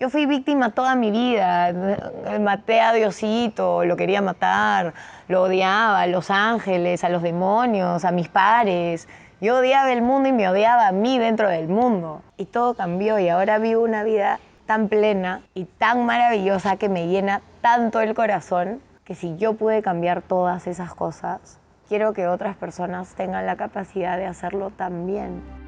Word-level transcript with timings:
yo 0.00 0.08
fui 0.08 0.24
víctima 0.24 0.70
toda 0.70 0.94
mi 0.94 1.10
vida. 1.10 1.72
Maté 2.40 2.80
a 2.80 2.94
Diosito, 2.94 3.84
lo 3.84 3.96
quería 3.96 4.22
matar, 4.22 4.94
lo 5.28 5.42
odiaba, 5.42 6.00
a 6.00 6.06
los 6.06 6.30
ángeles, 6.30 7.04
a 7.04 7.10
los 7.10 7.22
demonios, 7.22 8.06
a 8.06 8.10
mis 8.10 8.28
pares. 8.28 9.06
Yo 9.42 9.58
odiaba 9.58 9.92
el 9.92 10.00
mundo 10.00 10.30
y 10.30 10.32
me 10.32 10.48
odiaba 10.48 10.88
a 10.88 10.92
mí 10.92 11.18
dentro 11.18 11.50
del 11.50 11.68
mundo. 11.68 12.22
Y 12.38 12.46
todo 12.46 12.72
cambió 12.72 13.18
y 13.18 13.28
ahora 13.28 13.58
vivo 13.58 13.84
una 13.84 14.02
vida 14.02 14.40
tan 14.64 14.88
plena 14.88 15.42
y 15.52 15.66
tan 15.66 16.06
maravillosa 16.06 16.76
que 16.76 16.88
me 16.88 17.08
llena 17.08 17.42
tanto 17.60 18.00
el 18.00 18.14
corazón 18.14 18.80
que 19.04 19.14
si 19.14 19.36
yo 19.36 19.54
pude 19.54 19.82
cambiar 19.82 20.22
todas 20.22 20.66
esas 20.66 20.94
cosas, 20.94 21.58
quiero 21.88 22.14
que 22.14 22.26
otras 22.26 22.56
personas 22.56 23.14
tengan 23.16 23.44
la 23.44 23.56
capacidad 23.56 24.16
de 24.16 24.26
hacerlo 24.26 24.70
también. 24.70 25.59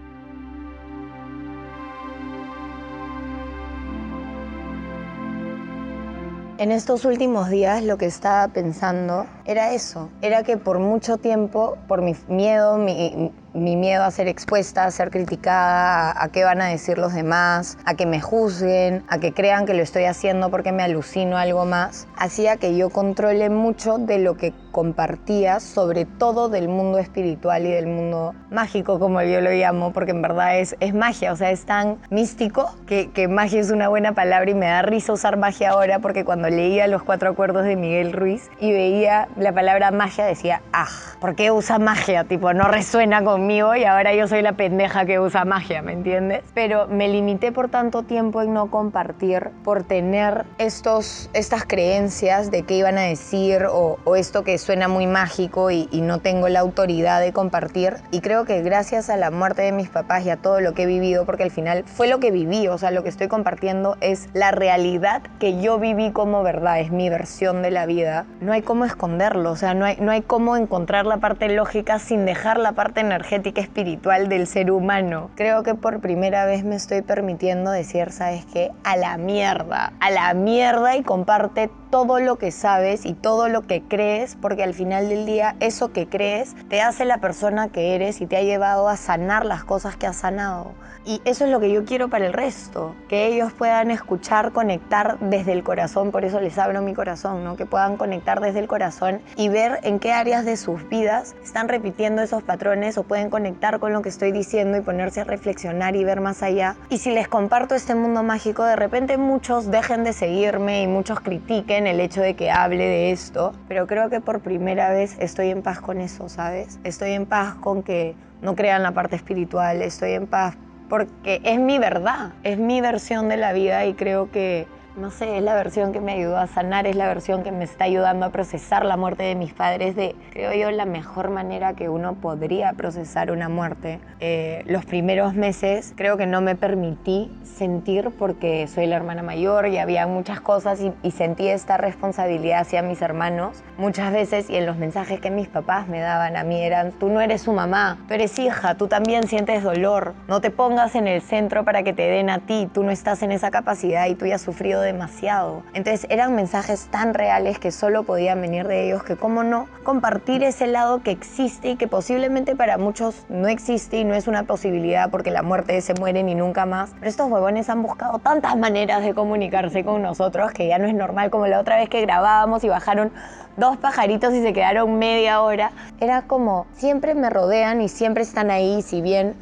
En 6.62 6.70
estos 6.70 7.04
últimos 7.04 7.50
días 7.50 7.82
lo 7.82 7.98
que 7.98 8.06
estaba 8.06 8.46
pensando 8.52 9.26
era 9.44 9.74
eso, 9.74 10.10
era 10.22 10.44
que 10.44 10.56
por 10.56 10.78
mucho 10.78 11.18
tiempo, 11.18 11.76
por 11.88 12.02
mi 12.02 12.14
miedo, 12.28 12.78
mi, 12.78 13.32
mi 13.54 13.76
miedo 13.76 14.04
a 14.04 14.10
ser 14.10 14.28
expuesta, 14.28 14.84
a 14.84 14.90
ser 14.90 15.10
criticada, 15.10 16.14
a, 16.16 16.28
qué 16.28 16.44
van 16.44 16.62
a 16.62 16.66
decir 16.66 16.98
los 16.98 17.14
demás, 17.14 17.78
a 17.84 17.94
que 17.94 18.06
me 18.06 18.20
juzguen, 18.20 19.04
a 19.08 19.18
que 19.18 19.32
crean 19.32 19.66
que 19.66 19.74
lo 19.74 19.82
estoy 19.82 20.04
haciendo 20.04 20.50
porque 20.50 20.72
me 20.72 20.82
alucino 20.82 21.36
algo 21.36 21.64
más, 21.64 22.08
hacía 22.16 22.56
que 22.56 22.76
yo 22.76 22.90
controle 22.90 23.50
mucho 23.50 23.98
de 23.98 24.18
lo 24.18 24.36
que 24.36 24.52
compartía, 24.70 25.60
sobre 25.60 26.06
todo 26.06 26.48
del 26.48 26.68
mundo 26.68 26.98
espiritual 26.98 27.66
y 27.66 27.70
del 27.70 27.86
mundo 27.86 28.34
mágico, 28.50 28.98
como 28.98 29.20
yo 29.22 29.40
lo 29.40 29.50
llamo, 29.50 29.92
porque 29.92 30.12
en 30.12 30.22
verdad 30.22 30.58
es, 30.58 30.76
es 30.80 30.94
magia, 30.94 31.32
o 31.32 31.36
sea, 31.36 31.50
es 31.50 31.64
tan 31.64 31.98
místico 32.10 32.74
que, 32.86 33.10
que 33.10 33.28
magia 33.28 33.60
es 33.60 33.70
una 33.70 33.88
buena 33.88 34.12
palabra 34.12 34.50
y 34.50 34.54
me 34.54 34.66
da 34.66 34.82
risa 34.82 35.12
usar 35.12 35.36
magia 35.36 35.70
ahora 35.70 35.98
porque 35.98 36.24
cuando 36.24 36.48
leía 36.48 36.86
los 36.86 37.02
cuatro 37.02 37.30
acuerdos 37.30 37.64
de 37.64 37.76
Miguel 37.76 38.12
Ruiz 38.12 38.50
y 38.60 38.72
veía 38.72 39.28
la 39.36 39.52
palabra 39.52 39.90
magia 39.90 40.24
decía, 40.24 40.62
ah, 40.72 40.88
¿por 41.20 41.34
qué 41.34 41.50
usa 41.50 41.78
magia? 41.78 42.24
Tipo, 42.24 42.52
no 42.54 42.64
resuena 42.68 43.22
con 43.22 43.41
y 43.50 43.84
ahora 43.84 44.14
yo 44.14 44.28
soy 44.28 44.40
la 44.40 44.52
pendeja 44.52 45.04
que 45.04 45.18
usa 45.18 45.44
magia, 45.44 45.82
¿me 45.82 45.92
entiendes? 45.92 46.42
Pero 46.54 46.86
me 46.86 47.08
limité 47.08 47.50
por 47.50 47.68
tanto 47.68 48.04
tiempo 48.04 48.40
en 48.40 48.54
no 48.54 48.70
compartir, 48.70 49.50
por 49.64 49.82
tener 49.82 50.44
estos, 50.58 51.28
estas 51.32 51.64
creencias 51.64 52.50
de 52.50 52.62
qué 52.62 52.76
iban 52.76 52.98
a 52.98 53.02
decir 53.02 53.66
o, 53.68 53.98
esto 54.14 54.44
que 54.44 54.58
suena 54.58 54.86
muy 54.88 55.06
mágico 55.06 55.70
y, 55.70 55.88
y 55.90 56.02
no 56.02 56.20
tengo 56.20 56.48
la 56.48 56.60
autoridad 56.60 57.20
de 57.20 57.32
compartir. 57.32 57.96
Y 58.10 58.20
creo 58.20 58.44
que 58.44 58.62
gracias 58.62 59.10
a 59.10 59.16
la 59.16 59.30
muerte 59.30 59.62
de 59.62 59.72
mis 59.72 59.88
papás 59.88 60.24
y 60.24 60.30
a 60.30 60.36
todo 60.36 60.60
lo 60.60 60.72
que 60.72 60.84
he 60.84 60.86
vivido, 60.86 61.26
porque 61.26 61.42
al 61.42 61.50
final 61.50 61.84
fue 61.84 62.06
lo 62.06 62.20
que 62.20 62.30
viví, 62.30 62.68
o 62.68 62.78
sea, 62.78 62.90
lo 62.90 63.02
que 63.02 63.08
estoy 63.08 63.28
compartiendo 63.28 63.96
es 64.00 64.28
la 64.34 64.52
realidad 64.52 65.22
que 65.40 65.60
yo 65.60 65.78
viví 65.78 66.12
como 66.12 66.42
verdad, 66.42 66.78
es 66.80 66.92
mi 66.92 67.08
versión 67.08 67.62
de 67.62 67.72
la 67.72 67.86
vida. 67.86 68.24
No 68.40 68.52
hay 68.52 68.62
cómo 68.62 68.84
esconderlo, 68.84 69.50
o 69.50 69.56
sea, 69.56 69.74
no 69.74 69.84
hay, 69.84 69.96
no 70.00 70.12
hay 70.12 70.22
cómo 70.22 70.56
encontrar 70.56 71.06
la 71.06 71.16
parte 71.16 71.48
lógica 71.48 71.98
sin 71.98 72.24
dejar 72.24 72.58
la 72.58 72.72
parte 72.72 73.00
energética 73.00 73.31
espiritual 73.60 74.28
del 74.28 74.46
ser 74.46 74.70
humano. 74.70 75.30
Creo 75.34 75.62
que 75.62 75.74
por 75.74 76.00
primera 76.00 76.44
vez 76.44 76.64
me 76.64 76.76
estoy 76.76 77.02
permitiendo 77.02 77.70
decir, 77.70 78.10
¿sabes 78.10 78.44
qué? 78.52 78.70
A 78.84 78.96
la 78.96 79.16
mierda, 79.16 79.92
a 80.00 80.10
la 80.10 80.34
mierda 80.34 80.96
y 80.96 81.02
comparte 81.02 81.70
todo 81.92 82.20
lo 82.20 82.36
que 82.36 82.52
sabes 82.52 83.04
y 83.04 83.12
todo 83.12 83.50
lo 83.50 83.66
que 83.66 83.82
crees, 83.82 84.38
porque 84.40 84.62
al 84.62 84.72
final 84.72 85.10
del 85.10 85.26
día 85.26 85.56
eso 85.60 85.92
que 85.92 86.08
crees 86.08 86.56
te 86.70 86.80
hace 86.80 87.04
la 87.04 87.18
persona 87.18 87.68
que 87.68 87.94
eres 87.94 88.22
y 88.22 88.26
te 88.26 88.38
ha 88.38 88.42
llevado 88.42 88.88
a 88.88 88.96
sanar 88.96 89.44
las 89.44 89.62
cosas 89.62 89.94
que 89.96 90.06
has 90.06 90.16
sanado. 90.16 90.72
Y 91.04 91.20
eso 91.24 91.44
es 91.44 91.50
lo 91.50 91.58
que 91.58 91.70
yo 91.70 91.84
quiero 91.84 92.08
para 92.08 92.26
el 92.26 92.32
resto, 92.32 92.94
que 93.08 93.26
ellos 93.26 93.52
puedan 93.52 93.90
escuchar, 93.90 94.52
conectar 94.52 95.18
desde 95.18 95.52
el 95.52 95.64
corazón, 95.64 96.12
por 96.12 96.24
eso 96.24 96.40
les 96.40 96.56
abro 96.58 96.80
mi 96.80 96.94
corazón, 96.94 97.42
¿no? 97.44 97.56
que 97.56 97.66
puedan 97.66 97.96
conectar 97.96 98.40
desde 98.40 98.60
el 98.60 98.68
corazón 98.68 99.20
y 99.36 99.48
ver 99.48 99.80
en 99.82 99.98
qué 99.98 100.12
áreas 100.12 100.44
de 100.44 100.56
sus 100.56 100.88
vidas 100.88 101.34
están 101.42 101.68
repitiendo 101.68 102.22
esos 102.22 102.42
patrones 102.44 102.96
o 102.98 103.02
pueden 103.02 103.30
conectar 103.30 103.80
con 103.80 103.92
lo 103.92 104.00
que 104.00 104.10
estoy 104.10 104.32
diciendo 104.32 104.78
y 104.78 104.80
ponerse 104.80 105.22
a 105.22 105.24
reflexionar 105.24 105.96
y 105.96 106.04
ver 106.04 106.20
más 106.20 106.42
allá. 106.42 106.76
Y 106.88 106.98
si 106.98 107.10
les 107.10 107.28
comparto 107.28 107.74
este 107.74 107.96
mundo 107.96 108.22
mágico, 108.22 108.64
de 108.64 108.76
repente 108.76 109.18
muchos 109.18 109.70
dejen 109.70 110.04
de 110.04 110.12
seguirme 110.12 110.82
y 110.82 110.86
muchos 110.86 111.20
critiquen 111.20 111.81
el 111.86 112.00
hecho 112.00 112.20
de 112.20 112.34
que 112.34 112.50
hable 112.50 112.84
de 112.84 113.12
esto, 113.12 113.52
pero 113.68 113.86
creo 113.86 114.10
que 114.10 114.20
por 114.20 114.40
primera 114.40 114.90
vez 114.90 115.16
estoy 115.18 115.50
en 115.50 115.62
paz 115.62 115.80
con 115.80 116.00
eso, 116.00 116.28
¿sabes? 116.28 116.78
Estoy 116.84 117.12
en 117.12 117.26
paz 117.26 117.54
con 117.56 117.82
que 117.82 118.14
no 118.40 118.54
crean 118.54 118.82
la 118.82 118.92
parte 118.92 119.16
espiritual, 119.16 119.82
estoy 119.82 120.12
en 120.12 120.26
paz 120.26 120.56
porque 120.88 121.40
es 121.44 121.58
mi 121.58 121.78
verdad, 121.78 122.32
es 122.42 122.58
mi 122.58 122.82
versión 122.82 123.30
de 123.30 123.38
la 123.38 123.54
vida 123.54 123.86
y 123.86 123.94
creo 123.94 124.30
que 124.30 124.66
no 124.96 125.10
sé, 125.10 125.38
es 125.38 125.42
la 125.42 125.54
versión 125.54 125.92
que 125.92 126.00
me 126.00 126.12
ayudó 126.12 126.36
a 126.36 126.46
sanar, 126.46 126.86
es 126.86 126.96
la 126.96 127.06
versión 127.06 127.42
que 127.42 127.50
me 127.50 127.64
está 127.64 127.84
ayudando 127.84 128.26
a 128.26 128.30
procesar 128.30 128.84
la 128.84 128.96
muerte 128.96 129.22
de 129.22 129.34
mis 129.34 129.52
padres 129.52 129.94
creo 130.30 130.52
yo, 130.52 130.70
la 130.70 130.84
mejor 130.84 131.30
manera 131.30 131.74
que 131.74 131.88
uno 131.88 132.14
podría 132.14 132.72
procesar 132.74 133.30
una 133.30 133.48
muerte. 133.48 134.00
Eh, 134.20 134.62
los 134.66 134.84
primeros 134.84 135.34
meses 135.34 135.92
creo 135.96 136.16
que 136.16 136.26
no 136.26 136.40
me 136.40 136.56
permití 136.56 137.30
sentir 137.44 138.10
porque 138.18 138.66
soy 138.66 138.86
la 138.86 138.96
hermana 138.96 139.22
mayor 139.22 139.66
y 139.68 139.78
había 139.78 140.06
muchas 140.06 140.40
cosas 140.40 140.80
y, 140.80 140.92
y 141.02 141.10
sentí 141.10 141.48
esta 141.48 141.76
responsabilidad 141.76 142.60
hacia 142.60 142.82
mis 142.82 143.02
hermanos 143.02 143.62
muchas 143.78 144.12
veces 144.12 144.50
y 144.50 144.56
en 144.56 144.66
los 144.66 144.76
mensajes 144.76 145.20
que 145.20 145.30
mis 145.30 145.48
papás 145.48 145.88
me 145.88 146.00
daban 146.00 146.36
a 146.36 146.44
mí 146.44 146.60
eran, 146.62 146.92
tú 146.92 147.08
no 147.08 147.20
eres 147.20 147.42
su 147.42 147.52
mamá, 147.52 147.98
tú 148.08 148.14
eres 148.14 148.38
hija, 148.38 148.76
tú 148.76 148.88
también 148.88 149.26
sientes 149.26 149.62
dolor, 149.62 150.14
no 150.28 150.40
te 150.40 150.50
pongas 150.50 150.94
en 150.94 151.06
el 151.06 151.22
centro 151.22 151.64
para 151.64 151.82
que 151.82 151.92
te 151.92 152.02
den 152.02 152.30
a 152.30 152.38
ti, 152.40 152.68
tú 152.72 152.82
no 152.82 152.90
estás 152.90 153.22
en 153.22 153.32
esa 153.32 153.50
capacidad 153.50 154.06
y 154.06 154.14
tú 154.14 154.26
ya 154.26 154.36
has 154.36 154.42
sufrido 154.42 154.81
demasiado. 154.82 155.62
Entonces 155.74 156.06
eran 156.10 156.34
mensajes 156.34 156.88
tan 156.90 157.14
reales 157.14 157.58
que 157.58 157.70
solo 157.70 158.02
podían 158.02 158.40
venir 158.40 158.66
de 158.66 158.86
ellos 158.86 159.02
que, 159.02 159.16
cómo 159.16 159.42
no, 159.42 159.66
compartir 159.82 160.42
ese 160.42 160.66
lado 160.66 161.02
que 161.02 161.10
existe 161.10 161.70
y 161.70 161.76
que 161.76 161.88
posiblemente 161.88 162.56
para 162.56 162.78
muchos 162.78 163.24
no 163.28 163.48
existe 163.48 163.98
y 163.98 164.04
no 164.04 164.14
es 164.14 164.28
una 164.28 164.44
posibilidad 164.44 165.10
porque 165.10 165.30
la 165.30 165.42
muerte 165.42 165.80
se 165.80 165.94
muere 165.94 166.22
ni 166.22 166.34
nunca 166.34 166.66
más. 166.66 166.90
Pero 166.98 167.08
estos 167.08 167.30
huevones 167.30 167.68
han 167.68 167.82
buscado 167.82 168.18
tantas 168.18 168.56
maneras 168.56 169.02
de 169.02 169.14
comunicarse 169.14 169.84
con 169.84 170.02
nosotros 170.02 170.52
que 170.52 170.68
ya 170.68 170.78
no 170.78 170.86
es 170.86 170.94
normal 170.94 171.30
como 171.30 171.46
la 171.46 171.60
otra 171.60 171.76
vez 171.76 171.88
que 171.88 172.00
grabábamos 172.00 172.64
y 172.64 172.68
bajaron 172.68 173.12
dos 173.56 173.76
pajaritos 173.76 174.32
y 174.34 174.42
se 174.42 174.52
quedaron 174.52 174.98
media 174.98 175.42
hora. 175.42 175.72
Era 176.00 176.22
como, 176.22 176.66
siempre 176.74 177.14
me 177.14 177.30
rodean 177.30 177.80
y 177.80 177.88
siempre 177.88 178.22
están 178.22 178.50
ahí, 178.50 178.82
si 178.82 179.00
bien 179.00 179.34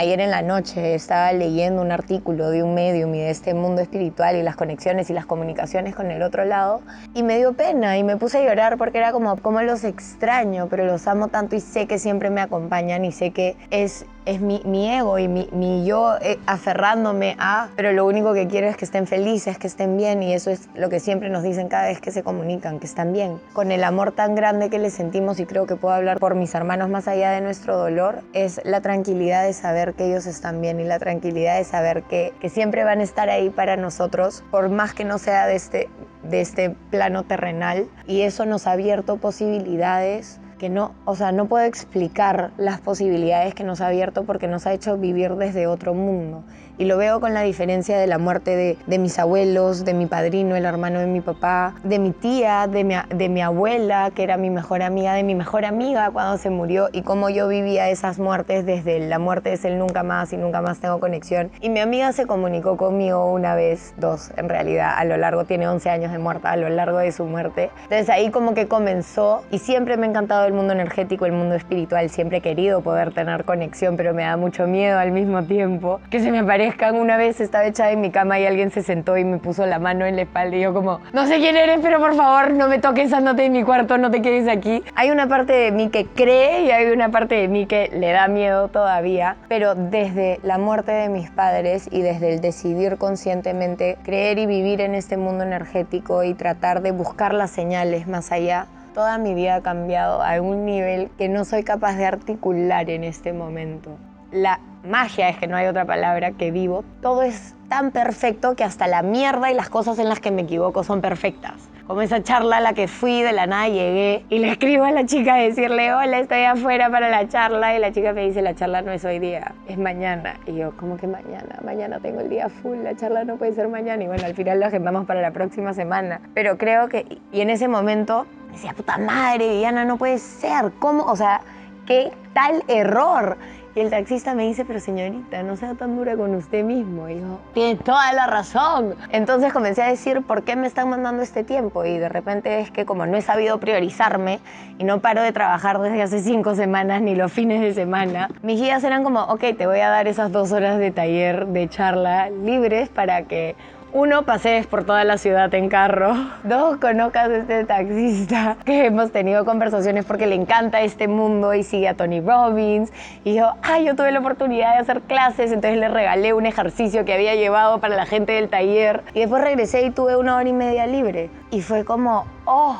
Ayer 0.00 0.20
en 0.20 0.30
la 0.30 0.42
noche 0.42 0.94
estaba 0.94 1.32
leyendo 1.32 1.82
un 1.82 1.90
artículo 1.90 2.50
de 2.50 2.62
un 2.62 2.72
medium 2.72 3.12
y 3.16 3.18
de 3.18 3.30
este 3.30 3.52
mundo 3.52 3.82
espiritual 3.82 4.36
y 4.36 4.44
las 4.44 4.54
conexiones 4.54 5.10
y 5.10 5.12
las 5.12 5.26
comunicaciones 5.26 5.96
con 5.96 6.12
el 6.12 6.22
otro 6.22 6.44
lado 6.44 6.82
y 7.14 7.24
me 7.24 7.36
dio 7.36 7.54
pena 7.54 7.98
y 7.98 8.04
me 8.04 8.16
puse 8.16 8.38
a 8.38 8.44
llorar 8.44 8.78
porque 8.78 8.98
era 8.98 9.10
como, 9.10 9.36
como 9.38 9.60
los 9.60 9.82
extraño, 9.82 10.68
pero 10.70 10.84
los 10.84 11.08
amo 11.08 11.26
tanto 11.26 11.56
y 11.56 11.60
sé 11.60 11.88
que 11.88 11.98
siempre 11.98 12.30
me 12.30 12.40
acompañan 12.40 13.04
y 13.04 13.10
sé 13.10 13.32
que 13.32 13.56
es 13.72 14.06
es 14.28 14.42
mi, 14.42 14.90
ego 14.90 15.18
y 15.18 15.26
mi, 15.26 15.86
yo 15.86 16.16
eh, 16.20 16.38
aferrándome 16.44 17.34
a, 17.38 17.70
pero 17.76 17.92
lo 17.92 18.04
único 18.04 18.34
que 18.34 18.46
quiero 18.46 18.68
es 18.68 18.76
que 18.76 18.84
estén 18.84 19.06
felices, 19.06 19.56
que 19.56 19.66
estén 19.66 19.96
bien 19.96 20.22
y 20.22 20.34
eso 20.34 20.50
es 20.50 20.68
lo 20.74 20.90
que 20.90 21.00
siempre 21.00 21.30
nos 21.30 21.42
dicen 21.42 21.68
cada 21.68 21.86
vez 21.86 21.98
que 21.98 22.10
se 22.10 22.22
comunican, 22.22 22.78
que 22.78 22.84
están 22.84 23.14
bien. 23.14 23.40
Con 23.54 23.72
el 23.72 23.82
amor 23.82 24.12
tan 24.12 24.34
grande 24.34 24.68
que 24.68 24.78
les 24.78 24.92
sentimos 24.92 25.40
y 25.40 25.46
creo 25.46 25.66
que 25.66 25.76
puedo 25.76 25.94
hablar 25.94 26.18
por 26.18 26.34
mis 26.34 26.54
hermanos 26.54 26.90
más 26.90 27.08
allá 27.08 27.30
de 27.30 27.40
nuestro 27.40 27.78
dolor, 27.78 28.20
es 28.34 28.60
la 28.64 28.82
tranquilidad 28.82 29.44
de 29.44 29.54
saber 29.54 29.94
que 29.94 30.04
ellos 30.04 30.26
están 30.26 30.60
bien 30.60 30.78
y 30.78 30.84
la 30.84 30.98
tranquilidad 30.98 31.56
de 31.56 31.64
saber 31.64 32.02
que, 32.02 32.34
que 32.38 32.50
siempre 32.50 32.84
van 32.84 33.00
a 33.00 33.04
estar 33.04 33.30
ahí 33.30 33.48
para 33.48 33.78
nosotros, 33.78 34.44
por 34.50 34.68
más 34.68 34.92
que 34.92 35.06
no 35.06 35.16
sea 35.16 35.46
de 35.46 35.56
este, 35.56 35.88
de 36.22 36.42
este 36.42 36.76
plano 36.90 37.24
terrenal 37.24 37.88
y 38.06 38.20
eso 38.22 38.44
nos 38.44 38.66
ha 38.66 38.72
abierto 38.72 39.16
posibilidades 39.16 40.38
que 40.58 40.68
no, 40.68 40.92
o 41.04 41.14
sea, 41.14 41.32
no 41.32 41.46
puedo 41.46 41.64
explicar 41.64 42.50
las 42.58 42.80
posibilidades 42.80 43.54
que 43.54 43.64
nos 43.64 43.80
ha 43.80 43.86
abierto 43.86 44.24
porque 44.24 44.48
nos 44.48 44.66
ha 44.66 44.72
hecho 44.74 44.98
vivir 44.98 45.34
desde 45.36 45.66
otro 45.66 45.94
mundo. 45.94 46.42
Y 46.78 46.84
lo 46.84 46.96
veo 46.96 47.18
con 47.18 47.34
la 47.34 47.42
diferencia 47.42 47.98
de 47.98 48.06
la 48.06 48.18
muerte 48.18 48.54
de, 48.54 48.78
de 48.86 48.98
mis 49.00 49.18
abuelos, 49.18 49.84
de 49.84 49.94
mi 49.94 50.06
padrino, 50.06 50.54
el 50.54 50.64
hermano 50.64 51.00
de 51.00 51.08
mi 51.08 51.20
papá, 51.20 51.74
de 51.82 51.98
mi 51.98 52.12
tía, 52.12 52.68
de 52.68 52.84
mi, 52.84 52.94
de 53.08 53.28
mi 53.28 53.42
abuela, 53.42 54.12
que 54.14 54.22
era 54.22 54.36
mi 54.36 54.48
mejor 54.48 54.82
amiga, 54.82 55.14
de 55.14 55.24
mi 55.24 55.34
mejor 55.34 55.64
amiga 55.64 56.12
cuando 56.12 56.38
se 56.38 56.50
murió 56.50 56.88
y 56.92 57.02
cómo 57.02 57.30
yo 57.30 57.48
vivía 57.48 57.90
esas 57.90 58.20
muertes 58.20 58.64
desde 58.64 59.00
la 59.00 59.18
muerte 59.18 59.54
es 59.54 59.64
el 59.64 59.76
nunca 59.76 60.04
más 60.04 60.32
y 60.32 60.36
nunca 60.36 60.62
más 60.62 60.78
tengo 60.78 61.00
conexión. 61.00 61.50
Y 61.60 61.68
mi 61.68 61.80
amiga 61.80 62.12
se 62.12 62.26
comunicó 62.26 62.76
conmigo 62.76 63.32
una 63.32 63.56
vez, 63.56 63.92
dos 63.96 64.30
en 64.36 64.48
realidad, 64.48 64.92
a 64.96 65.04
lo 65.04 65.16
largo, 65.16 65.46
tiene 65.46 65.66
11 65.66 65.90
años 65.90 66.12
de 66.12 66.18
muerta, 66.18 66.52
a 66.52 66.56
lo 66.56 66.68
largo 66.68 66.98
de 66.98 67.10
su 67.10 67.24
muerte. 67.24 67.70
Entonces 67.82 68.08
ahí 68.08 68.30
como 68.30 68.54
que 68.54 68.68
comenzó 68.68 69.42
y 69.50 69.58
siempre 69.58 69.96
me 69.96 70.06
ha 70.06 70.10
encantado 70.10 70.46
el 70.46 70.52
mundo 70.52 70.74
energético, 70.74 71.26
el 71.26 71.32
mundo 71.32 71.56
espiritual, 71.56 72.08
siempre 72.08 72.38
he 72.38 72.40
querido 72.40 72.82
poder 72.82 73.12
tener 73.12 73.44
conexión, 73.44 73.96
pero 73.96 74.14
me 74.14 74.22
da 74.22 74.36
mucho 74.36 74.68
miedo 74.68 74.96
al 74.96 75.10
mismo 75.10 75.42
tiempo 75.42 76.00
que 76.08 76.20
se 76.20 76.30
me 76.30 76.38
aparezca 76.38 76.67
aparezcan. 76.68 76.96
Una 76.96 77.16
vez 77.16 77.40
estaba 77.40 77.64
echada 77.66 77.90
en 77.90 78.00
mi 78.00 78.10
cama 78.10 78.38
y 78.38 78.46
alguien 78.46 78.70
se 78.70 78.82
sentó 78.82 79.16
y 79.16 79.24
me 79.24 79.38
puso 79.38 79.66
la 79.66 79.78
mano 79.78 80.06
en 80.06 80.16
la 80.16 80.22
espalda 80.22 80.56
y 80.56 80.60
yo 80.60 80.74
como, 80.74 81.00
no 81.12 81.26
sé 81.26 81.38
quién 81.38 81.56
eres, 81.56 81.80
pero 81.82 81.98
por 81.98 82.14
favor 82.14 82.52
no 82.52 82.68
me 82.68 82.78
toques, 82.78 83.12
andate 83.12 83.44
en 83.44 83.52
mi 83.52 83.62
cuarto, 83.62 83.98
no 83.98 84.10
te 84.10 84.22
quedes 84.22 84.48
aquí. 84.48 84.82
Hay 84.94 85.10
una 85.10 85.28
parte 85.28 85.52
de 85.52 85.72
mí 85.72 85.88
que 85.88 86.06
cree 86.06 86.62
y 86.62 86.70
hay 86.70 86.90
una 86.90 87.10
parte 87.10 87.34
de 87.36 87.48
mí 87.48 87.66
que 87.66 87.90
le 87.92 88.12
da 88.12 88.28
miedo 88.28 88.68
todavía, 88.68 89.36
pero 89.48 89.74
desde 89.74 90.40
la 90.42 90.58
muerte 90.58 90.92
de 90.92 91.08
mis 91.08 91.30
padres 91.30 91.88
y 91.90 92.02
desde 92.02 92.34
el 92.34 92.40
decidir 92.40 92.96
conscientemente 92.96 93.96
creer 94.02 94.38
y 94.38 94.46
vivir 94.46 94.80
en 94.80 94.94
este 94.94 95.16
mundo 95.16 95.44
energético 95.44 96.22
y 96.24 96.34
tratar 96.34 96.82
de 96.82 96.92
buscar 96.92 97.34
las 97.34 97.50
señales 97.50 98.06
más 98.06 98.32
allá, 98.32 98.66
toda 98.94 99.18
mi 99.18 99.34
vida 99.34 99.56
ha 99.56 99.62
cambiado 99.62 100.22
a 100.22 100.40
un 100.40 100.64
nivel 100.64 101.10
que 101.18 101.28
no 101.28 101.44
soy 101.44 101.62
capaz 101.62 101.96
de 101.96 102.06
articular 102.06 102.90
en 102.90 103.04
este 103.04 103.32
momento. 103.32 103.96
La 104.32 104.60
magia 104.84 105.28
es 105.28 105.36
que 105.38 105.46
no 105.46 105.56
hay 105.56 105.66
otra 105.66 105.84
palabra 105.84 106.32
que 106.32 106.50
vivo. 106.50 106.84
Todo 107.02 107.22
es 107.22 107.54
tan 107.68 107.90
perfecto 107.90 108.56
que 108.56 108.64
hasta 108.64 108.86
la 108.86 109.02
mierda 109.02 109.50
y 109.50 109.54
las 109.54 109.68
cosas 109.68 109.98
en 109.98 110.08
las 110.08 110.20
que 110.20 110.30
me 110.30 110.42
equivoco 110.42 110.84
son 110.84 111.00
perfectas. 111.00 111.68
Como 111.86 112.02
esa 112.02 112.22
charla 112.22 112.58
a 112.58 112.60
la 112.60 112.74
que 112.74 112.86
fui, 112.86 113.22
de 113.22 113.32
la 113.32 113.46
nada 113.46 113.68
llegué 113.68 114.22
y 114.28 114.40
le 114.40 114.50
escribo 114.50 114.84
a 114.84 114.90
la 114.90 115.06
chica 115.06 115.36
a 115.36 115.38
decirle, 115.38 115.94
hola, 115.94 116.18
estoy 116.18 116.42
afuera 116.42 116.90
para 116.90 117.08
la 117.08 117.26
charla. 117.28 117.74
Y 117.74 117.78
la 117.78 117.92
chica 117.92 118.12
me 118.12 118.26
dice, 118.26 118.42
la 118.42 118.54
charla 118.54 118.82
no 118.82 118.92
es 118.92 119.06
hoy 119.06 119.18
día, 119.18 119.54
es 119.66 119.78
mañana. 119.78 120.34
Y 120.44 120.54
yo, 120.54 120.76
¿cómo 120.76 120.98
que 120.98 121.06
mañana? 121.06 121.58
Mañana 121.64 121.98
tengo 121.98 122.20
el 122.20 122.28
día 122.28 122.50
full, 122.50 122.76
la 122.82 122.94
charla 122.94 123.24
no 123.24 123.36
puede 123.36 123.54
ser 123.54 123.68
mañana. 123.68 124.04
Y 124.04 124.06
bueno, 124.06 124.26
al 124.26 124.34
final 124.34 124.60
lo 124.60 124.66
agendamos 124.66 125.06
para 125.06 125.22
la 125.22 125.30
próxima 125.30 125.72
semana. 125.72 126.20
Pero 126.34 126.58
creo 126.58 126.90
que, 126.90 127.06
y 127.32 127.40
en 127.40 127.48
ese 127.48 127.68
momento 127.68 128.26
decía, 128.52 128.74
puta 128.74 128.98
madre, 128.98 129.56
Diana, 129.56 129.86
no 129.86 129.96
puede 129.96 130.18
ser. 130.18 130.72
¿Cómo? 130.78 131.04
O 131.04 131.16
sea, 131.16 131.40
¿qué 131.86 132.12
tal 132.34 132.64
error? 132.68 133.38
Y 133.78 133.80
el 133.80 133.90
taxista 133.90 134.34
me 134.34 134.42
dice, 134.42 134.64
pero 134.64 134.80
señorita, 134.80 135.44
no 135.44 135.54
sea 135.54 135.74
tan 135.74 135.94
dura 135.94 136.16
con 136.16 136.34
usted 136.34 136.64
mismo. 136.64 137.08
Y 137.08 137.20
yo, 137.20 137.38
tiene 137.54 137.76
toda 137.76 138.12
la 138.12 138.26
razón. 138.26 138.96
Entonces 139.12 139.52
comencé 139.52 139.84
a 139.84 139.86
decir, 139.86 140.22
¿por 140.22 140.42
qué 140.42 140.56
me 140.56 140.66
están 140.66 140.90
mandando 140.90 141.22
este 141.22 141.44
tiempo? 141.44 141.84
Y 141.84 141.96
de 141.96 142.08
repente 142.08 142.58
es 142.58 142.72
que 142.72 142.84
como 142.84 143.06
no 143.06 143.16
he 143.16 143.22
sabido 143.22 143.60
priorizarme 143.60 144.40
y 144.78 144.82
no 144.82 144.98
paro 144.98 145.22
de 145.22 145.30
trabajar 145.30 145.78
desde 145.78 146.02
hace 146.02 146.20
cinco 146.22 146.56
semanas 146.56 147.02
ni 147.02 147.14
los 147.14 147.30
fines 147.30 147.60
de 147.60 147.72
semana, 147.72 148.28
mis 148.42 148.60
guías 148.60 148.82
eran 148.82 149.04
como, 149.04 149.22
ok, 149.22 149.44
te 149.56 149.68
voy 149.68 149.78
a 149.78 149.90
dar 149.90 150.08
esas 150.08 150.32
dos 150.32 150.50
horas 150.50 150.80
de 150.80 150.90
taller, 150.90 151.46
de 151.46 151.68
charla 151.68 152.30
libres 152.30 152.88
para 152.88 153.22
que 153.26 153.54
uno, 153.90 154.24
pasees 154.24 154.66
por 154.66 154.84
toda 154.84 155.02
la 155.04 155.16
ciudad 155.16 155.52
en 155.54 155.70
carro. 155.70 156.14
Dos, 156.44 156.76
conozcas 156.76 157.30
a 157.30 157.36
este 157.36 157.64
taxista 157.64 158.58
que 158.66 158.86
hemos 158.86 159.12
tenido 159.12 159.46
conversaciones 159.46 160.04
porque 160.04 160.26
le 160.26 160.34
encanta 160.34 160.82
este 160.82 161.08
mundo 161.08 161.54
y 161.54 161.62
sigue 161.62 161.88
a 161.88 161.94
Tony 161.94 162.20
Robbins. 162.20 162.92
Y 163.24 163.34
yo, 163.34 163.54
ay, 163.62 163.86
yo 163.86 163.96
tuve 163.96 164.12
la 164.12 164.18
oportunidad 164.20 164.74
de 164.74 164.80
hacer 164.80 165.00
clases, 165.02 165.52
entonces 165.52 165.80
le 165.80 165.88
regalé 165.88 166.34
un 166.34 166.44
ejercicio 166.44 167.06
que 167.06 167.14
había 167.14 167.34
llevado 167.34 167.80
para 167.80 167.96
la 167.96 168.04
gente 168.04 168.32
del 168.32 168.50
taller. 168.50 169.04
Y 169.14 169.20
después 169.20 169.42
regresé 169.42 169.86
y 169.86 169.90
tuve 169.90 170.16
una 170.16 170.36
hora 170.36 170.48
y 170.48 170.52
media 170.52 170.86
libre. 170.86 171.30
Y 171.50 171.62
fue 171.62 171.86
como, 171.86 172.26
oh, 172.44 172.76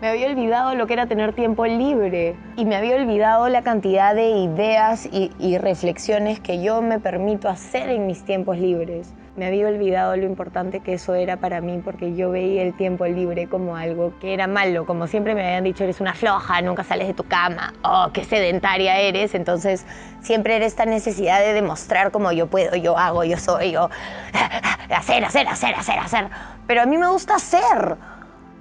me 0.00 0.08
había 0.08 0.28
olvidado 0.28 0.74
lo 0.74 0.86
que 0.86 0.94
era 0.94 1.06
tener 1.06 1.34
tiempo 1.34 1.66
libre 1.66 2.34
y 2.56 2.64
me 2.64 2.76
había 2.76 2.96
olvidado 2.96 3.46
la 3.50 3.60
cantidad 3.60 4.14
de 4.14 4.30
ideas 4.30 5.06
y, 5.12 5.58
reflexiones 5.58 6.40
que 6.40 6.62
yo 6.62 6.80
me 6.80 6.98
permito 6.98 7.50
hacer 7.50 7.90
en 7.90 8.06
mis 8.06 8.24
tiempos 8.24 8.56
libres 8.56 9.12
me 9.36 9.46
había 9.46 9.68
olvidado 9.68 10.16
lo 10.16 10.24
importante 10.24 10.80
que 10.80 10.94
eso 10.94 11.14
era 11.14 11.36
para 11.36 11.60
mí 11.60 11.80
porque 11.84 12.14
yo 12.14 12.30
veía 12.30 12.62
el 12.62 12.76
tiempo 12.76 13.06
libre 13.06 13.46
como 13.46 13.76
algo 13.76 14.12
que 14.20 14.34
era 14.34 14.46
malo, 14.46 14.86
como 14.86 15.06
siempre 15.06 15.34
me 15.34 15.46
habían 15.46 15.64
dicho, 15.64 15.84
eres 15.84 16.00
una 16.00 16.14
floja, 16.14 16.60
nunca 16.62 16.82
sales 16.82 17.06
de 17.06 17.14
tu 17.14 17.24
cama, 17.24 17.72
oh, 17.82 18.10
qué 18.12 18.24
sedentaria 18.24 18.98
eres, 18.98 19.34
entonces 19.34 19.86
siempre 20.20 20.56
era 20.56 20.66
esta 20.66 20.84
necesidad 20.84 21.40
de 21.40 21.52
demostrar 21.52 22.10
como 22.10 22.32
yo 22.32 22.48
puedo, 22.48 22.74
yo 22.76 22.98
hago, 22.98 23.24
yo 23.24 23.38
soy, 23.38 23.72
yo 23.72 23.88
hacer, 24.90 25.24
hacer, 25.24 25.46
hacer, 25.46 25.74
hacer, 25.74 25.98
hacer, 25.98 26.28
pero 26.66 26.82
a 26.82 26.86
mí 26.86 26.98
me 26.98 27.08
gusta 27.08 27.36
hacer. 27.36 27.96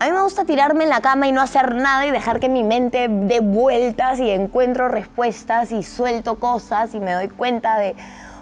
A 0.02 0.06
mí 0.06 0.14
me 0.14 0.22
gusta 0.22 0.46
tirarme 0.46 0.86
en 0.86 0.90
la 0.92 1.02
cama 1.02 1.28
y 1.28 1.34
no 1.34 1.42
hacer 1.42 1.76
nada 1.76 2.08
y 2.08 2.12
dejar 2.12 2.40
que 2.40 2.48
mi 2.48 2.64
mente 2.64 3.10
dé 3.10 3.42
vueltas 3.42 4.18
y 4.22 4.30
encuentro 4.30 4.88
respuestas 4.88 5.74
y 5.74 5.84
suelto 5.84 6.40
cosas 6.40 6.96
y 6.96 7.02
me 7.02 7.12
doy 7.12 7.28
cuenta 7.28 7.78
de, 7.78 7.98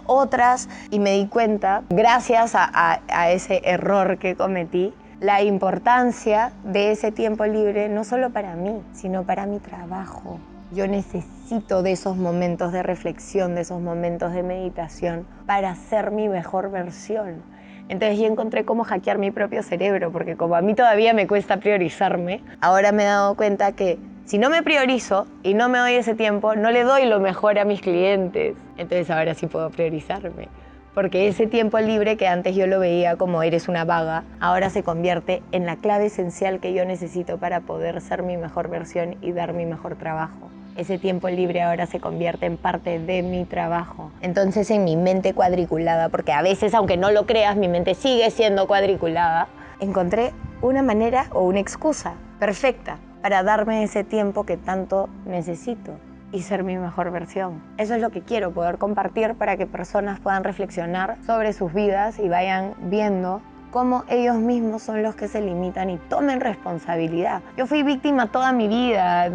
otras 0.07 0.67
y 0.89 0.99
me 0.99 1.11
di 1.13 1.27
cuenta, 1.27 1.83
gracias 1.89 2.53
a, 2.55 2.99
ese 3.29 3.61
error 3.63 4.17
que 4.17 4.35
cometí, 4.35 4.93
la 5.19 5.41
importancia 5.41 6.51
de 6.63 6.91
ese 6.91 7.11
tiempo 7.11 7.45
libre 7.45 7.89
no 7.89 8.03
solo 8.03 8.31
para 8.31 8.55
mí, 8.55 8.81
sino 8.93 9.23
para 9.23 9.45
mi 9.45 9.59
trabajo. 9.59 10.39
Yo 10.71 10.87
necesito 10.87 11.81
de 11.81 11.93
esos 11.93 12.17
momentos 12.17 12.71
de 12.71 12.83
reflexión, 12.83 13.55
de 13.55 13.61
esos 13.61 13.81
momentos 13.81 14.33
de 14.33 14.43
meditación 14.43 15.25
para 15.45 15.75
ser 15.75 16.11
mi 16.11 16.27
mejor 16.29 16.69
versión. 16.69 17.41
Entonces 17.89 18.19
yo 18.19 18.25
encontré 18.25 18.65
cómo 18.65 18.83
hackear 18.83 19.17
mi 19.17 19.31
propio 19.31 19.63
cerebro, 19.63 20.11
porque 20.11 20.35
como 20.35 20.55
a 20.55 20.61
mí 20.61 20.75
todavía 20.75 21.13
me 21.13 21.25
cuesta 21.25 21.57
priorizarme, 21.57 22.43
ahora 22.59 22.91
me 22.91 23.03
he 23.03 23.07
dado 23.07 23.35
cuenta 23.35 23.71
que 23.71 23.97
si 24.27 24.37
no 24.37 24.49
me 24.49 24.61
priorizo 24.61 25.25
y 25.41 25.53
no 25.53 25.69
me 25.69 25.79
doy 25.79 25.93
ese 25.93 26.13
tiempo, 26.13 26.53
no 26.53 26.69
le 26.69 26.83
doy 26.83 27.05
lo 27.05 27.21
mejor 27.21 27.57
a 27.59 27.63
mis 27.63 27.79
clientes. 27.79 28.57
Entonces 28.75 29.09
ahora 29.09 29.33
sí 29.35 29.47
puedo 29.47 29.69
priorizarme. 29.69 30.49
Porque 30.93 31.29
ese 31.29 31.47
tiempo 31.47 31.79
libre 31.79 32.17
que 32.17 32.27
antes 32.27 32.53
yo 32.53 32.67
lo 32.67 32.81
veía 32.81 33.15
como 33.15 33.41
eres 33.41 33.69
una 33.69 33.85
vaga, 33.85 34.25
ahora 34.41 34.69
se 34.69 34.83
convierte 34.83 35.43
en 35.53 35.65
la 35.65 35.77
clave 35.77 36.07
esencial 36.07 36.59
que 36.59 36.73
yo 36.73 36.83
necesito 36.83 37.37
para 37.37 37.61
poder 37.61 38.01
ser 38.01 38.21
mi 38.21 38.35
mejor 38.35 38.67
versión 38.69 39.15
y 39.21 39.31
dar 39.31 39.53
mi 39.53 39.65
mejor 39.65 39.95
trabajo. 39.95 40.49
Ese 40.75 40.97
tiempo 40.97 41.29
libre 41.29 41.61
ahora 41.61 41.85
se 41.85 42.01
convierte 42.01 42.47
en 42.47 42.57
parte 42.57 42.99
de 42.99 43.23
mi 43.23 43.45
trabajo. 43.45 44.11
Entonces 44.19 44.69
en 44.71 44.83
mi 44.83 44.97
mente 44.97 45.33
cuadriculada, 45.33 46.09
porque 46.09 46.33
a 46.33 46.41
veces 46.41 46.73
aunque 46.73 46.97
no 46.97 47.11
lo 47.11 47.25
creas, 47.25 47.55
mi 47.55 47.69
mente 47.69 47.95
sigue 47.95 48.29
siendo 48.29 48.67
cuadriculada, 48.67 49.47
encontré 49.79 50.33
una 50.61 50.81
manera 50.81 51.27
o 51.31 51.43
una 51.43 51.61
excusa 51.61 52.15
perfecta 52.39 52.97
para 53.21 53.43
darme 53.43 53.83
ese 53.83 54.03
tiempo 54.03 54.45
que 54.45 54.57
tanto 54.57 55.09
necesito 55.25 55.93
y 56.31 56.41
ser 56.41 56.63
mi 56.63 56.77
mejor 56.77 57.11
versión. 57.11 57.61
Eso 57.77 57.95
es 57.95 58.01
lo 58.01 58.09
que 58.09 58.21
quiero, 58.21 58.51
poder 58.51 58.77
compartir 58.77 59.35
para 59.35 59.57
que 59.57 59.65
personas 59.65 60.19
puedan 60.19 60.43
reflexionar 60.43 61.17
sobre 61.25 61.53
sus 61.53 61.73
vidas 61.73 62.19
y 62.19 62.27
vayan 62.27 62.73
viendo 62.81 63.41
cómo 63.71 64.03
ellos 64.09 64.35
mismos 64.37 64.81
son 64.81 65.03
los 65.03 65.15
que 65.15 65.27
se 65.27 65.41
limitan 65.41 65.89
y 65.89 65.97
tomen 65.97 66.39
responsabilidad. 66.39 67.41
Yo 67.57 67.67
fui 67.67 67.83
víctima 67.83 68.27
toda 68.27 68.51
mi 68.51 68.67
vida, 68.67 69.29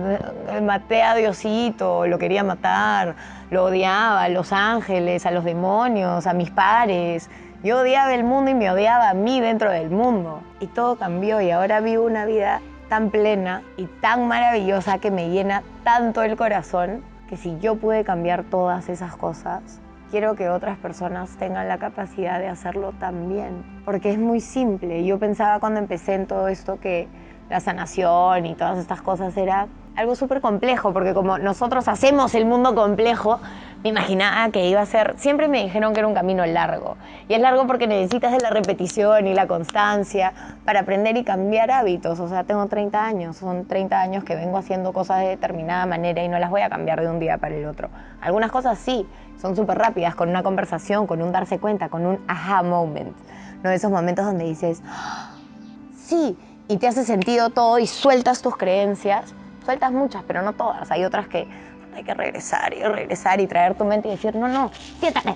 maté 0.62 1.02
a 1.02 1.14
Diosito, 1.14 2.06
lo 2.06 2.18
quería 2.18 2.42
matar, 2.42 3.14
lo 3.50 3.64
odiaba, 3.64 4.24
a 4.24 4.28
los 4.28 4.52
ángeles, 4.52 5.26
a 5.26 5.30
los 5.30 5.44
demonios, 5.44 6.26
a 6.26 6.32
mis 6.32 6.50
pares. 6.50 7.28
Yo 7.62 7.80
odiaba 7.80 8.12
el 8.14 8.24
mundo 8.24 8.50
y 8.50 8.54
me 8.54 8.70
odiaba 8.70 9.10
a 9.10 9.14
mí 9.14 9.40
dentro 9.40 9.70
del 9.70 9.90
mundo. 9.90 10.40
Y 10.60 10.66
todo 10.66 10.96
cambió 10.96 11.40
y 11.40 11.50
ahora 11.50 11.80
vivo 11.80 12.04
una 12.04 12.24
vida 12.24 12.60
tan 12.92 13.08
plena 13.08 13.62
y 13.78 13.86
tan 13.86 14.28
maravillosa 14.28 14.98
que 14.98 15.10
me 15.10 15.30
llena 15.30 15.62
tanto 15.82 16.22
el 16.22 16.36
corazón 16.36 17.02
que 17.26 17.38
si 17.38 17.58
yo 17.58 17.76
pude 17.76 18.04
cambiar 18.04 18.44
todas 18.44 18.90
esas 18.90 19.16
cosas, 19.16 19.62
quiero 20.10 20.34
que 20.34 20.50
otras 20.50 20.76
personas 20.76 21.30
tengan 21.38 21.68
la 21.68 21.78
capacidad 21.78 22.38
de 22.38 22.48
hacerlo 22.48 22.92
también. 23.00 23.64
Porque 23.86 24.12
es 24.12 24.18
muy 24.18 24.40
simple. 24.40 25.06
Yo 25.06 25.18
pensaba 25.18 25.58
cuando 25.58 25.80
empecé 25.80 26.12
en 26.12 26.26
todo 26.26 26.48
esto 26.48 26.80
que 26.80 27.08
la 27.48 27.60
sanación 27.60 28.44
y 28.44 28.54
todas 28.56 28.76
estas 28.76 29.00
cosas 29.00 29.34
era 29.38 29.68
algo 29.96 30.14
súper 30.14 30.42
complejo, 30.42 30.92
porque 30.92 31.14
como 31.14 31.38
nosotros 31.38 31.88
hacemos 31.88 32.34
el 32.34 32.44
mundo 32.44 32.74
complejo, 32.74 33.40
me 33.82 33.88
imaginaba 33.88 34.48
que 34.50 34.68
iba 34.68 34.80
a 34.80 34.86
ser, 34.86 35.14
siempre 35.18 35.48
me 35.48 35.62
dijeron 35.62 35.92
que 35.92 36.00
era 36.00 36.06
un 36.06 36.14
camino 36.14 36.46
largo. 36.46 36.96
Y 37.28 37.34
es 37.34 37.40
largo 37.40 37.66
porque 37.66 37.88
necesitas 37.88 38.30
de 38.30 38.38
la 38.38 38.50
repetición 38.50 39.26
y 39.26 39.34
la 39.34 39.48
constancia 39.48 40.32
para 40.64 40.80
aprender 40.80 41.16
y 41.16 41.24
cambiar 41.24 41.70
hábitos. 41.72 42.20
O 42.20 42.28
sea, 42.28 42.44
tengo 42.44 42.64
30 42.66 43.04
años, 43.04 43.36
son 43.36 43.66
30 43.66 44.00
años 44.00 44.24
que 44.24 44.36
vengo 44.36 44.56
haciendo 44.56 44.92
cosas 44.92 45.20
de 45.20 45.28
determinada 45.28 45.86
manera 45.86 46.22
y 46.22 46.28
no 46.28 46.38
las 46.38 46.50
voy 46.50 46.60
a 46.60 46.70
cambiar 46.70 47.00
de 47.00 47.10
un 47.10 47.18
día 47.18 47.38
para 47.38 47.56
el 47.56 47.66
otro. 47.66 47.88
Algunas 48.20 48.52
cosas 48.52 48.78
sí, 48.78 49.06
son 49.40 49.56
súper 49.56 49.78
rápidas, 49.78 50.14
con 50.14 50.28
una 50.28 50.44
conversación, 50.44 51.08
con 51.08 51.20
un 51.20 51.32
darse 51.32 51.58
cuenta, 51.58 51.88
con 51.88 52.06
un 52.06 52.20
aha 52.28 52.62
moment. 52.62 53.16
¿no? 53.64 53.70
Esos 53.70 53.90
momentos 53.90 54.24
donde 54.24 54.44
dices, 54.44 54.80
¡Ah! 54.86 55.32
sí, 55.96 56.36
y 56.68 56.76
te 56.76 56.86
hace 56.86 57.04
sentido 57.04 57.50
todo 57.50 57.80
y 57.80 57.88
sueltas 57.88 58.42
tus 58.42 58.56
creencias 58.56 59.34
sueltas 59.64 59.92
muchas, 59.92 60.22
pero 60.26 60.42
no 60.42 60.52
todas. 60.52 60.90
Hay 60.90 61.04
otras 61.04 61.28
que 61.28 61.46
hay 61.94 62.04
que 62.04 62.14
regresar 62.14 62.74
y 62.74 62.82
regresar 62.82 63.40
y 63.40 63.46
traer 63.46 63.74
tu 63.74 63.84
mente 63.84 64.08
y 64.08 64.12
decir, 64.12 64.34
no, 64.34 64.48
no, 64.48 64.70
siéntate, 65.00 65.34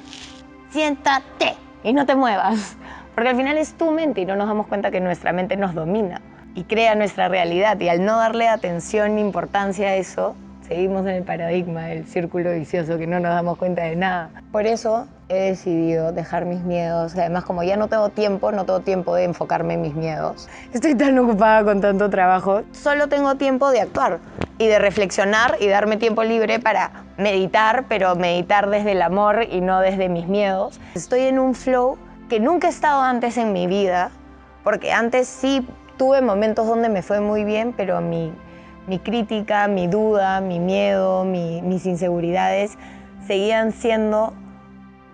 siéntate 0.70 1.54
y 1.82 1.92
no 1.92 2.06
te 2.06 2.14
muevas. 2.14 2.76
Porque 3.14 3.30
al 3.30 3.36
final 3.36 3.56
es 3.56 3.74
tu 3.74 3.90
mente 3.90 4.20
y 4.20 4.26
no 4.26 4.36
nos 4.36 4.46
damos 4.46 4.66
cuenta 4.66 4.90
que 4.90 5.00
nuestra 5.00 5.32
mente 5.32 5.56
nos 5.56 5.74
domina 5.74 6.20
y 6.54 6.64
crea 6.64 6.94
nuestra 6.94 7.28
realidad. 7.28 7.80
Y 7.80 7.88
al 7.88 8.04
no 8.04 8.18
darle 8.18 8.48
atención 8.48 9.14
ni 9.14 9.22
importancia 9.22 9.88
a 9.88 9.94
eso, 9.96 10.36
seguimos 10.66 11.02
en 11.06 11.14
el 11.14 11.22
paradigma 11.22 11.86
del 11.86 12.06
círculo 12.06 12.52
vicioso 12.52 12.98
que 12.98 13.06
no 13.06 13.20
nos 13.20 13.34
damos 13.34 13.56
cuenta 13.56 13.84
de 13.84 13.96
nada. 13.96 14.30
Por 14.52 14.66
eso 14.66 15.06
he 15.28 15.50
decidido 15.50 16.12
dejar 16.12 16.44
mis 16.44 16.60
miedos. 16.60 17.14
Además, 17.16 17.44
como 17.44 17.62
ya 17.62 17.76
no 17.76 17.88
tengo 17.88 18.10
tiempo, 18.10 18.52
no 18.52 18.64
tengo 18.64 18.80
tiempo 18.80 19.14
de 19.14 19.24
enfocarme 19.24 19.74
en 19.74 19.82
mis 19.82 19.94
miedos. 19.94 20.48
Estoy 20.72 20.94
tan 20.94 21.18
ocupada 21.18 21.64
con 21.64 21.80
tanto 21.80 22.08
trabajo. 22.10 22.62
Solo 22.72 23.08
tengo 23.08 23.34
tiempo 23.34 23.70
de 23.70 23.80
actuar 23.80 24.20
y 24.58 24.66
de 24.68 24.78
reflexionar 24.78 25.56
y 25.60 25.66
darme 25.66 25.96
tiempo 25.96 26.22
libre 26.22 26.60
para 26.60 27.04
meditar, 27.18 27.86
pero 27.88 28.14
meditar 28.14 28.70
desde 28.70 28.92
el 28.92 29.02
amor 29.02 29.46
y 29.50 29.60
no 29.60 29.80
desde 29.80 30.08
mis 30.08 30.28
miedos. 30.28 30.80
Estoy 30.94 31.22
en 31.22 31.38
un 31.38 31.54
flow 31.54 31.98
que 32.28 32.40
nunca 32.40 32.68
he 32.68 32.70
estado 32.70 33.02
antes 33.02 33.36
en 33.36 33.52
mi 33.52 33.66
vida, 33.66 34.10
porque 34.64 34.92
antes 34.92 35.26
sí 35.26 35.66
tuve 35.96 36.22
momentos 36.22 36.66
donde 36.66 36.88
me 36.88 37.02
fue 37.02 37.20
muy 37.20 37.44
bien, 37.44 37.72
pero 37.76 38.00
mi, 38.00 38.32
mi 38.86 38.98
crítica, 38.98 39.66
mi 39.66 39.86
duda, 39.88 40.40
mi 40.40 40.60
miedo, 40.60 41.24
mis 41.24 41.86
inseguridades 41.86 42.76
seguían 43.26 43.72
siendo 43.72 44.32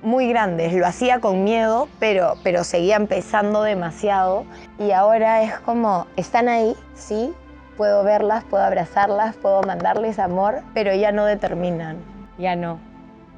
muy 0.02 0.28
grandes. 0.28 0.72
Lo 0.72 0.86
hacía 0.86 1.20
con 1.20 1.44
miedo, 1.44 1.88
pero, 1.98 2.34
pero 2.42 2.64
seguían 2.64 3.06
pesando 3.06 3.62
demasiado. 3.62 4.44
Y 4.78 4.90
ahora 4.90 5.42
es 5.42 5.58
como, 5.60 6.06
están 6.16 6.48
ahí, 6.48 6.76
sí, 6.94 7.32
puedo 7.76 8.04
verlas, 8.04 8.44
puedo 8.44 8.64
abrazarlas, 8.64 9.36
puedo 9.36 9.62
mandarles 9.62 10.18
amor, 10.18 10.62
pero 10.74 10.94
ya 10.94 11.12
no 11.12 11.24
determinan, 11.24 11.96
ya 12.38 12.56
no. 12.56 12.78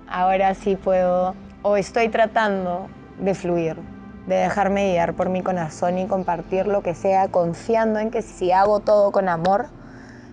Ahora 0.08 0.54
sí 0.54 0.76
puedo, 0.76 1.34
o 1.62 1.76
estoy 1.76 2.08
tratando 2.08 2.88
de 3.18 3.34
fluir, 3.34 3.76
de 4.26 4.36
dejarme 4.36 4.92
guiar 4.92 5.14
por 5.14 5.28
mi 5.28 5.42
corazón 5.42 5.98
y 5.98 6.06
compartir 6.06 6.66
lo 6.66 6.82
que 6.82 6.94
sea, 6.94 7.28
confiando 7.28 8.00
en 8.00 8.10
que 8.10 8.22
si 8.22 8.52
hago 8.52 8.80
todo 8.80 9.12
con 9.12 9.28
amor, 9.28 9.66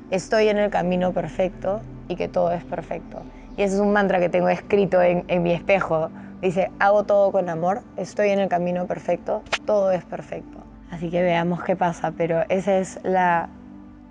estoy 0.09 0.49
en 0.49 0.57
el 0.57 0.69
camino 0.69 1.13
perfecto 1.13 1.81
y 2.07 2.15
que 2.15 2.27
todo 2.27 2.51
es 2.51 2.63
perfecto. 2.63 3.21
Ese 3.61 3.75
es 3.75 3.79
un 3.79 3.93
mantra 3.93 4.19
que 4.19 4.27
tengo 4.27 4.49
escrito 4.49 5.03
en, 5.03 5.43
mi 5.43 5.51
espejo. 5.51 6.09
Dice, 6.41 6.71
hago 6.79 7.03
todo 7.03 7.31
con 7.31 7.47
amor, 7.47 7.83
estoy 7.95 8.29
en 8.29 8.39
el 8.39 8.49
camino 8.49 8.87
perfecto, 8.87 9.43
todo 9.67 9.91
es 9.91 10.03
perfecto. 10.03 10.57
Así 10.89 11.11
que 11.11 11.21
veamos 11.21 11.61
qué 11.61 11.75
pasa, 11.75 12.11
pero 12.17 12.43
esa 12.49 12.79
es 12.79 12.99
la, 13.03 13.49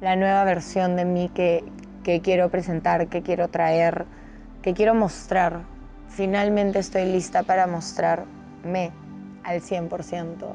nueva 0.00 0.45
versión 0.45 0.95
de 0.95 1.04
mí 1.04 1.30
que 1.35 1.64
quiero 2.23 2.49
presentar, 2.49 3.09
que 3.09 3.23
quiero 3.23 3.49
traer, 3.49 4.07
que 4.62 4.73
quiero 4.73 4.95
mostrar. 4.95 5.62
Finalmente 6.07 6.78
estoy 6.78 7.07
lista 7.07 7.42
para 7.42 7.66
mostrarme 7.66 8.92
al 9.42 9.62
100%, 9.62 10.54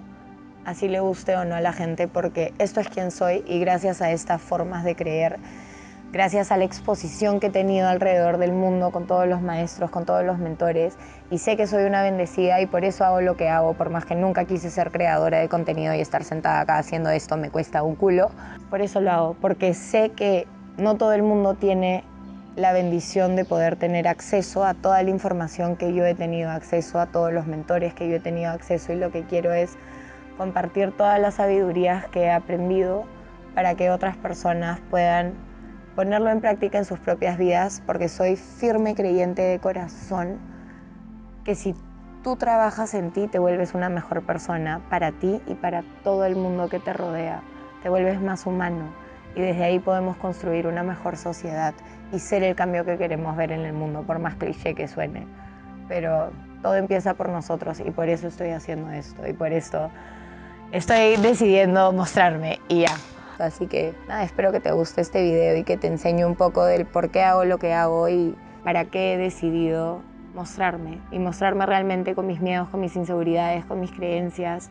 así 0.63 0.87
le 0.87 1.01
guste 1.01 1.35
o 1.35 1.43
no 1.43 1.55
a 1.55 1.59
la 1.59 1.73
gente, 1.73 2.07
porque 2.07 2.53
esto 2.59 2.79
es 2.79 2.87
quien 2.87 3.11
soy 3.11 3.43
y 3.45 3.59
gracias 3.59 4.01
a 4.01 4.11
estas 4.11 4.41
formas 4.41 4.85
de 4.85 4.95
creer, 4.95 5.37
gracias 6.15 6.49
a 6.53 6.55
la 6.55 6.63
exposición 6.63 7.41
que 7.41 7.47
he 7.47 7.49
tenido 7.49 7.89
alrededor 7.89 8.37
del 8.37 8.53
mundo 8.53 8.91
con 8.91 9.05
todos 9.05 9.27
los 9.27 9.41
maestros, 9.41 9.91
con 9.91 10.05
todos 10.05 10.23
los 10.23 10.39
mentores, 10.39 10.97
y 11.29 11.39
sé 11.39 11.57
que 11.57 11.67
soy 11.67 11.83
una 11.83 12.03
bendecida 12.03 12.61
y 12.61 12.67
por 12.67 12.85
eso 12.85 13.03
hago 13.03 13.19
lo 13.19 13.35
que 13.35 13.49
hago, 13.49 13.73
por 13.73 13.89
más 13.89 14.05
que 14.05 14.15
nunca 14.15 14.45
quise 14.45 14.69
ser 14.69 14.91
creadora 14.91 15.39
de 15.39 15.49
contenido 15.49 15.93
y 15.93 15.99
estar 15.99 16.23
sentada 16.23 16.61
acá 16.61 16.77
haciendo 16.77 17.09
esto 17.09 17.35
me 17.35 17.49
cuesta 17.49 17.83
un 17.83 17.95
culo, 17.95 18.31
por 18.69 18.79
eso 18.79 19.01
lo 19.01 19.11
hago, 19.11 19.33
porque 19.41 19.73
sé 19.73 20.11
que 20.11 20.47
no 20.77 20.95
todo 20.95 21.11
el 21.11 21.21
mundo 21.21 21.55
tiene 21.55 22.05
la 22.55 22.71
bendición 22.71 23.35
de 23.35 23.43
poder 23.43 23.75
tener 23.75 24.07
acceso 24.07 24.63
a 24.63 24.73
toda 24.73 25.03
la 25.03 25.09
información 25.09 25.75
que 25.75 25.93
yo 25.93 26.05
he 26.05 26.15
tenido 26.15 26.49
acceso, 26.49 26.97
a 26.97 27.07
todos 27.07 27.33
los 27.33 27.45
mentores 27.45 27.93
que 27.93 28.07
yo 28.07 28.15
he 28.15 28.21
tenido 28.21 28.51
acceso 28.51 28.93
y 28.93 28.95
lo 28.95 29.11
que 29.11 29.23
quiero 29.23 29.51
es 29.51 29.75
compartir 30.37 30.93
todas 30.95 31.19
las 31.19 31.33
sabidurías 31.33 32.07
que 32.07 32.21
he 32.21 32.31
aprendido 32.31 33.03
para 33.53 33.75
que 33.75 33.91
otras 33.91 34.15
personas 34.15 34.79
puedan 34.89 35.33
ponerlo 35.95 36.29
en 36.29 36.41
práctica 36.41 36.77
en 36.77 36.85
sus 36.85 36.99
propias 36.99 37.37
vidas, 37.37 37.81
porque 37.85 38.09
soy 38.09 38.35
firme 38.35 38.95
creyente 38.95 39.41
de 39.41 39.59
corazón 39.59 40.37
que 41.43 41.55
si 41.55 41.73
tú 42.23 42.35
trabajas 42.35 42.93
en 42.93 43.11
ti 43.11 43.27
te 43.27 43.39
vuelves 43.39 43.73
una 43.73 43.87
mejor 43.89 44.23
persona 44.23 44.81
para 44.89 45.11
ti 45.11 45.41
y 45.47 45.53
para 45.53 45.83
todo 46.03 46.25
el 46.25 46.35
mundo 46.35 46.69
que 46.69 46.79
te 46.79 46.91
rodea, 46.91 47.41
te 47.83 47.89
vuelves 47.89 48.19
más 48.19 48.45
humano 48.45 48.89
y 49.35 49.41
desde 49.41 49.63
ahí 49.63 49.79
podemos 49.79 50.17
construir 50.17 50.67
una 50.67 50.83
mejor 50.83 51.17
sociedad 51.17 51.73
y 52.11 52.19
ser 52.19 52.43
el 52.43 52.55
cambio 52.55 52.85
que 52.85 52.97
queremos 52.97 53.35
ver 53.35 53.51
en 53.51 53.61
el 53.61 53.73
mundo, 53.73 54.03
por 54.03 54.19
más 54.19 54.35
cliché 54.35 54.73
que 54.73 54.87
suene. 54.87 55.27
Pero 55.87 56.31
todo 56.61 56.75
empieza 56.75 57.13
por 57.13 57.29
nosotros 57.29 57.79
y 57.79 57.91
por 57.91 58.09
eso 58.09 58.27
estoy 58.27 58.49
haciendo 58.49 58.89
esto 58.89 59.27
y 59.27 59.33
por 59.33 59.51
esto 59.51 59.91
estoy 60.71 61.17
decidiendo 61.17 61.91
mostrarme 61.91 62.59
y 62.69 62.81
ya. 62.81 62.95
Así 63.39 63.67
que 63.67 63.93
nada, 64.07 64.23
espero 64.23 64.51
que 64.51 64.59
te 64.59 64.71
guste 64.71 65.01
este 65.01 65.21
video 65.21 65.57
y 65.57 65.63
que 65.63 65.77
te 65.77 65.87
enseñe 65.87 66.25
un 66.25 66.35
poco 66.35 66.63
del 66.65 66.85
por 66.85 67.09
qué 67.09 67.21
hago 67.21 67.43
lo 67.43 67.57
que 67.57 67.73
hago 67.73 68.07
y 68.07 68.35
para 68.63 68.85
qué 68.85 69.13
he 69.13 69.17
decidido 69.17 70.01
mostrarme 70.33 70.99
y 71.11 71.19
mostrarme 71.19 71.65
realmente 71.65 72.15
con 72.15 72.27
mis 72.27 72.41
miedos, 72.41 72.69
con 72.69 72.81
mis 72.81 72.95
inseguridades, 72.95 73.65
con 73.65 73.79
mis 73.79 73.91
creencias, 73.91 74.69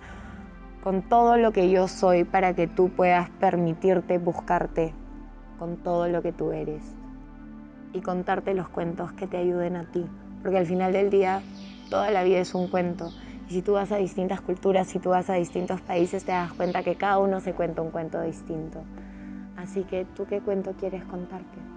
con 0.83 1.03
todo 1.03 1.37
lo 1.37 1.53
que 1.53 1.71
yo 1.71 1.89
soy 1.89 2.25
para 2.25 2.55
que 2.55 2.67
tú 2.67 2.91
puedas 2.91 3.31
permitirte 3.31 4.19
buscarte 4.19 4.93
con 5.59 5.77
todo 5.77 6.09
lo 6.09 6.23
que 6.23 6.33
tú 6.33 6.53
eres 6.53 6.83
y 7.95 8.01
contarte 8.01 8.55
los 8.55 8.69
cuentos 8.69 9.13
que 9.13 9.27
te 9.27 9.39
ayuden 9.39 9.77
a 9.77 9.85
ti. 9.85 10.05
Porque 10.43 10.59
al 10.59 10.67
final 10.67 10.93
del 10.93 11.11
día 11.11 11.41
toda 11.89 12.11
la 12.11 12.23
vida 12.23 12.39
es 12.39 12.55
un 12.55 12.69
cuento. 12.69 13.11
Y 13.49 13.55
si 13.55 13.63
tú 13.63 13.73
vas 13.73 13.93
a 13.93 13.97
distintas 13.97 14.41
culturas, 14.41 14.89
si 14.89 14.99
tú 14.99 15.11
vas 15.11 15.29
a 15.29 15.35
distintos 15.35 15.81
países, 15.83 16.25
te 16.25 16.33
das 16.33 16.53
cuenta 16.53 16.83
que 16.83 16.97
cada 16.97 17.19
uno 17.19 17.41
se 17.41 17.53
cuenta 17.53 17.83
un 17.83 17.91
cuento 17.91 18.21
distinto. 18.23 18.85
Así 19.57 19.85
que 19.85 20.05
tú 20.05 20.27
qué 20.27 20.41
cuento 20.41 20.75
quieres 20.79 21.05
contarte. 21.05 21.74